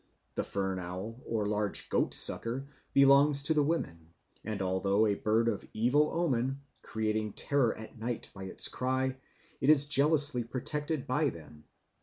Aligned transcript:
The 0.33 0.43
fern 0.43 0.79
owl, 0.79 1.21
or 1.27 1.45
large 1.45 1.87
goatsucker, 1.91 2.65
belongs 2.91 3.43
to 3.43 3.53
the 3.53 3.61
women, 3.61 4.15
and, 4.43 4.59
although 4.59 5.05
a 5.05 5.13
bird 5.13 5.47
of 5.47 5.69
evil 5.75 6.09
omen, 6.11 6.61
creating 6.81 7.33
terror 7.33 7.77
at 7.77 7.99
night 7.99 8.31
by 8.33 8.45
its 8.45 8.67
cry, 8.67 9.17
it 9.59 9.69
is 9.69 9.85
jealously 9.87 10.43
protected 10.43 11.05
by 11.05 11.29
them. 11.29 11.65